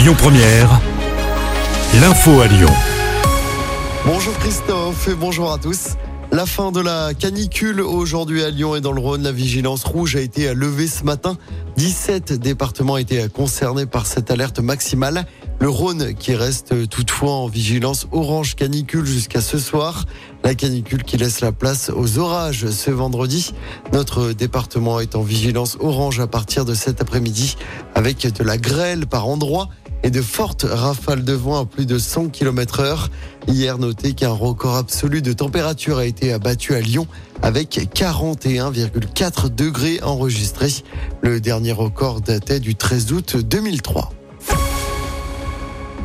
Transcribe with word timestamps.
Lyon 0.00 0.14
Première, 0.16 0.80
l'info 2.00 2.40
à 2.40 2.46
Lyon. 2.46 2.70
Bonjour 4.06 4.32
Christophe 4.38 5.08
et 5.08 5.14
bonjour 5.14 5.52
à 5.52 5.58
tous. 5.58 5.88
La 6.32 6.46
fin 6.46 6.72
de 6.72 6.80
la 6.80 7.12
canicule 7.12 7.82
aujourd'hui 7.82 8.42
à 8.42 8.48
Lyon 8.48 8.76
et 8.76 8.80
dans 8.80 8.92
le 8.92 9.00
Rhône. 9.00 9.24
La 9.24 9.32
vigilance 9.32 9.84
rouge 9.84 10.16
a 10.16 10.20
été 10.20 10.54
levée 10.54 10.86
ce 10.86 11.04
matin. 11.04 11.36
17 11.76 12.32
départements 12.32 12.96
étaient 12.96 13.28
concernés 13.28 13.84
par 13.84 14.06
cette 14.06 14.30
alerte 14.30 14.60
maximale. 14.60 15.26
Le 15.58 15.68
Rhône 15.68 16.14
qui 16.14 16.34
reste 16.34 16.88
toutefois 16.88 17.32
en 17.32 17.46
vigilance 17.46 18.06
orange 18.10 18.56
canicule 18.56 19.04
jusqu'à 19.04 19.42
ce 19.42 19.58
soir. 19.58 20.06
La 20.44 20.54
canicule 20.54 21.02
qui 21.02 21.18
laisse 21.18 21.42
la 21.42 21.52
place 21.52 21.90
aux 21.94 22.18
orages 22.18 22.70
ce 22.70 22.90
vendredi. 22.90 23.52
Notre 23.92 24.32
département 24.32 24.98
est 25.00 25.14
en 25.14 25.22
vigilance 25.22 25.76
orange 25.78 26.20
à 26.20 26.26
partir 26.26 26.64
de 26.64 26.72
cet 26.72 27.02
après-midi 27.02 27.56
avec 27.94 28.26
de 28.32 28.44
la 28.44 28.56
grêle 28.56 29.06
par 29.06 29.28
endroits 29.28 29.68
et 30.02 30.10
de 30.10 30.22
fortes 30.22 30.66
rafales 30.68 31.24
de 31.24 31.32
vent 31.32 31.60
à 31.60 31.66
plus 31.66 31.86
de 31.86 31.98
100 31.98 32.28
km 32.28 32.80
heure. 32.80 33.10
Hier, 33.48 33.78
notez 33.78 34.14
qu'un 34.14 34.30
record 34.30 34.76
absolu 34.76 35.22
de 35.22 35.32
température 35.32 35.98
a 35.98 36.04
été 36.04 36.32
abattu 36.32 36.74
à 36.74 36.80
Lyon 36.80 37.06
avec 37.42 37.78
41,4 37.94 39.48
degrés 39.48 40.00
enregistrés. 40.02 40.84
Le 41.22 41.40
dernier 41.40 41.72
record 41.72 42.20
datait 42.20 42.60
du 42.60 42.74
13 42.74 43.12
août 43.12 43.36
2003. 43.36 44.12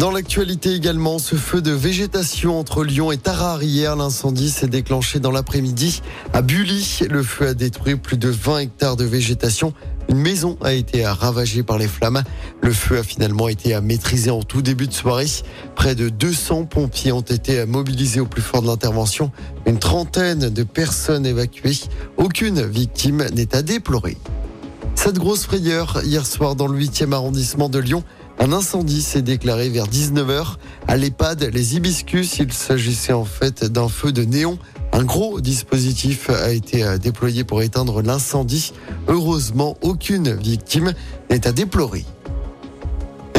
Dans 0.00 0.10
l'actualité 0.10 0.72
également, 0.72 1.18
ce 1.18 1.34
feu 1.34 1.60
de 1.60 1.72
végétation 1.72 2.58
entre 2.58 2.84
Lyon 2.84 3.12
et 3.12 3.18
Tarare 3.18 3.62
hier, 3.62 3.96
l'incendie 3.96 4.48
s'est 4.48 4.66
déclenché 4.66 5.20
dans 5.20 5.30
l'après-midi 5.30 6.00
à 6.32 6.40
Bully. 6.40 7.00
Le 7.10 7.22
feu 7.22 7.48
a 7.48 7.52
détruit 7.52 7.96
plus 7.96 8.16
de 8.16 8.30
20 8.30 8.60
hectares 8.60 8.96
de 8.96 9.04
végétation. 9.04 9.74
Une 10.08 10.16
maison 10.16 10.56
a 10.62 10.72
été 10.72 11.04
ravagée 11.04 11.62
par 11.62 11.76
les 11.76 11.86
flammes. 11.86 12.22
Le 12.62 12.72
feu 12.72 12.96
a 12.96 13.02
finalement 13.02 13.48
été 13.48 13.78
maîtrisé 13.82 14.30
en 14.30 14.42
tout 14.42 14.62
début 14.62 14.86
de 14.86 14.94
soirée. 14.94 15.28
Près 15.74 15.94
de 15.94 16.08
200 16.08 16.64
pompiers 16.64 17.12
ont 17.12 17.20
été 17.20 17.66
mobilisés 17.66 18.20
au 18.20 18.26
plus 18.26 18.40
fort 18.40 18.62
de 18.62 18.68
l'intervention. 18.68 19.30
Une 19.66 19.78
trentaine 19.78 20.48
de 20.48 20.62
personnes 20.62 21.26
évacuées. 21.26 21.78
Aucune 22.16 22.62
victime 22.62 23.26
n'est 23.34 23.54
à 23.54 23.60
déplorer. 23.60 24.16
Cette 24.94 25.18
grosse 25.18 25.44
frayeur 25.44 26.00
hier 26.04 26.26
soir 26.26 26.56
dans 26.56 26.66
le 26.66 26.78
8e 26.78 27.12
arrondissement 27.12 27.68
de 27.68 27.78
Lyon. 27.78 28.02
Un 28.42 28.52
incendie 28.52 29.02
s'est 29.02 29.20
déclaré 29.20 29.68
vers 29.68 29.86
19h 29.86 30.54
à 30.88 30.96
l'EHPAD 30.96 31.50
Les 31.52 31.76
Hibiscus. 31.76 32.38
Il 32.38 32.50
s'agissait 32.54 33.12
en 33.12 33.26
fait 33.26 33.64
d'un 33.64 33.86
feu 33.86 34.12
de 34.12 34.24
néon. 34.24 34.58
Un 34.92 35.04
gros 35.04 35.42
dispositif 35.42 36.30
a 36.30 36.50
été 36.50 36.82
euh, 36.82 36.96
déployé 36.96 37.44
pour 37.44 37.60
éteindre 37.60 38.00
l'incendie. 38.00 38.72
Heureusement, 39.08 39.76
aucune 39.82 40.32
victime 40.32 40.94
n'est 41.28 41.46
à 41.46 41.52
déplorer. 41.52 42.06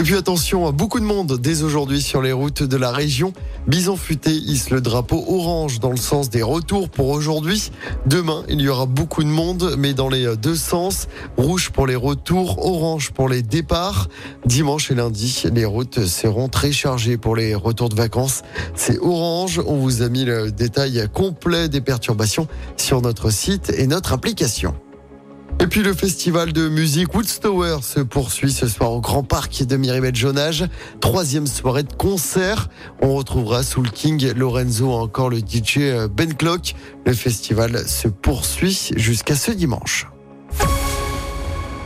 Et 0.01 0.03
puis 0.03 0.15
attention, 0.15 0.65
à 0.65 0.71
beaucoup 0.71 0.99
de 0.99 1.05
monde 1.05 1.37
dès 1.39 1.61
aujourd'hui 1.61 2.01
sur 2.01 2.23
les 2.23 2.31
routes 2.31 2.63
de 2.63 2.75
la 2.75 2.89
région. 2.89 3.33
Bison 3.67 3.95
Futé 3.95 4.31
hisse 4.31 4.71
le 4.71 4.81
drapeau 4.81 5.23
orange 5.27 5.79
dans 5.79 5.91
le 5.91 5.97
sens 5.97 6.31
des 6.31 6.41
retours 6.41 6.89
pour 6.89 7.09
aujourd'hui. 7.09 7.69
Demain, 8.07 8.43
il 8.49 8.61
y 8.61 8.67
aura 8.67 8.87
beaucoup 8.87 9.23
de 9.23 9.29
monde, 9.29 9.75
mais 9.77 9.93
dans 9.93 10.09
les 10.09 10.35
deux 10.37 10.55
sens. 10.55 11.07
Rouge 11.37 11.69
pour 11.69 11.85
les 11.85 11.95
retours, 11.95 12.65
orange 12.65 13.11
pour 13.11 13.29
les 13.29 13.43
départs. 13.43 14.09
Dimanche 14.43 14.89
et 14.89 14.95
lundi, 14.95 15.43
les 15.53 15.65
routes 15.65 16.07
seront 16.07 16.49
très 16.49 16.71
chargées 16.71 17.17
pour 17.17 17.35
les 17.35 17.53
retours 17.53 17.89
de 17.89 17.95
vacances. 17.95 18.41
C'est 18.73 18.97
orange. 18.97 19.61
On 19.67 19.77
vous 19.77 20.01
a 20.01 20.09
mis 20.09 20.25
le 20.25 20.51
détail 20.51 21.07
complet 21.13 21.69
des 21.69 21.81
perturbations 21.81 22.47
sur 22.75 23.03
notre 23.03 23.29
site 23.29 23.71
et 23.77 23.85
notre 23.85 24.13
application. 24.13 24.73
Et 25.61 25.67
puis 25.67 25.83
le 25.83 25.93
festival 25.93 26.53
de 26.53 26.67
musique 26.69 27.13
Woodstower 27.13 27.77
se 27.83 27.99
poursuit 27.99 28.51
ce 28.51 28.67
soir 28.67 28.93
au 28.93 28.99
Grand 28.99 29.21
Parc 29.21 29.63
de 29.63 29.77
Miribel 29.77 30.15
Jonage. 30.15 30.65
Troisième 31.01 31.45
soirée 31.45 31.83
de 31.83 31.93
concert. 31.93 32.67
On 32.99 33.13
retrouvera 33.13 33.61
sous 33.61 33.83
le 33.83 33.89
King 33.91 34.33
Lorenzo 34.33 34.91
encore 34.91 35.29
le 35.29 35.37
DJ 35.37 35.77
euh, 35.81 36.07
Ben 36.07 36.33
Clock. 36.33 36.73
Le 37.05 37.13
festival 37.13 37.87
se 37.87 38.07
poursuit 38.07 38.89
jusqu'à 38.95 39.35
ce 39.35 39.51
dimanche. 39.51 40.07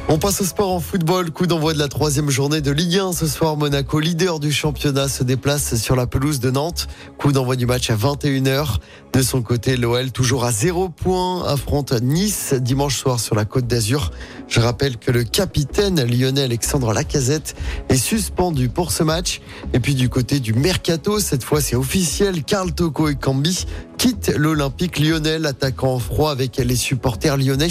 On 0.07 0.19
passe 0.19 0.39
au 0.39 0.45
sport 0.45 0.71
en 0.71 0.79
football. 0.79 1.31
Coup 1.31 1.47
d'envoi 1.47 1.73
de 1.73 1.79
la 1.79 1.87
troisième 1.87 2.29
journée 2.29 2.61
de 2.61 2.69
Ligue 2.69 2.99
1. 2.99 3.13
Ce 3.13 3.25
soir, 3.25 3.57
Monaco, 3.57 3.99
leader 3.99 4.39
du 4.39 4.51
championnat, 4.51 5.07
se 5.07 5.23
déplace 5.23 5.75
sur 5.77 5.95
la 5.95 6.05
pelouse 6.05 6.39
de 6.39 6.51
Nantes. 6.51 6.87
Coup 7.17 7.31
d'envoi 7.31 7.55
du 7.55 7.65
match 7.65 7.89
à 7.89 7.95
21h. 7.95 8.77
De 9.13 9.21
son 9.23 9.41
côté, 9.41 9.77
l'OL, 9.77 10.11
toujours 10.11 10.45
à 10.45 10.51
zéro 10.51 10.89
point, 10.89 11.43
affronte 11.45 11.91
Nice 12.03 12.53
dimanche 12.53 12.97
soir 12.97 13.19
sur 13.19 13.33
la 13.33 13.45
côte 13.45 13.65
d'Azur. 13.65 14.11
Je 14.47 14.59
rappelle 14.59 14.97
que 14.97 15.09
le 15.09 15.23
capitaine 15.23 16.03
lyonnais 16.05 16.43
Alexandre 16.43 16.93
Lacazette 16.93 17.55
est 17.89 17.97
suspendu 17.97 18.69
pour 18.69 18.91
ce 18.91 19.01
match. 19.01 19.41
Et 19.73 19.79
puis 19.79 19.95
du 19.95 20.09
côté 20.09 20.39
du 20.39 20.53
Mercato, 20.53 21.19
cette 21.19 21.43
fois 21.43 21.61
c'est 21.61 21.75
officiel, 21.75 22.43
Karl 22.43 22.73
Toko 22.73 23.09
et 23.09 23.15
Cambi 23.15 23.65
quitte 23.97 24.33
l'Olympique 24.35 24.99
lyonnais, 24.99 25.45
attaquant 25.45 25.95
en 25.95 25.99
froid 25.99 26.31
avec 26.31 26.57
les 26.57 26.75
supporters 26.75 27.37
lyonnais 27.37 27.67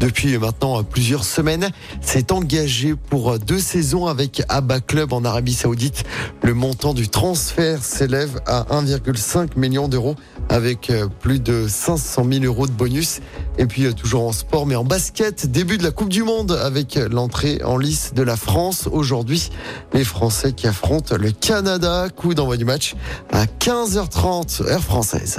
depuis 0.00 0.38
maintenant 0.38 0.82
plusieurs 0.82 1.24
semaines. 1.24 1.70
S'est 2.00 2.32
engagé 2.32 2.94
pour 2.94 3.38
deux 3.38 3.58
saisons 3.58 4.06
avec 4.06 4.42
Abba 4.48 4.80
Club 4.80 5.12
en 5.12 5.24
Arabie 5.24 5.54
Saoudite. 5.54 6.04
Le 6.42 6.54
montant 6.54 6.94
du 6.94 7.08
transfert 7.08 7.84
s'élève 7.84 8.40
à 8.46 8.64
1,5 8.70 9.58
million 9.58 9.88
d'euros 9.88 10.16
avec 10.48 10.92
plus 11.20 11.40
de 11.40 11.66
500 11.68 12.26
000 12.30 12.44
euros 12.44 12.66
de 12.66 12.72
bonus. 12.72 13.20
Et 13.58 13.66
puis 13.66 13.92
toujours 13.94 14.26
en 14.26 14.32
sport, 14.32 14.66
mais 14.66 14.76
en 14.76 14.84
basket, 14.84 15.50
début 15.50 15.78
de 15.78 15.84
la 15.84 15.90
Coupe 15.90 16.08
du 16.08 16.22
Monde 16.22 16.52
avec 16.52 16.98
l'entrée 17.10 17.60
en 17.64 17.78
lice 17.78 18.12
de 18.14 18.22
la 18.22 18.36
France. 18.36 18.88
Aujourd'hui, 18.90 19.50
les 19.92 20.04
Français 20.04 20.52
qui 20.52 20.66
affrontent 20.66 21.16
le 21.16 21.30
Canada. 21.30 22.08
Coup 22.14 22.34
d'envoi 22.34 22.56
du 22.56 22.64
match 22.64 22.94
à 23.32 23.46
15h30, 23.46 24.62
heure 24.62 24.82
française. 24.82 25.38